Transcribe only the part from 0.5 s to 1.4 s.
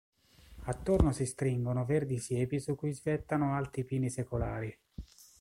Attorno si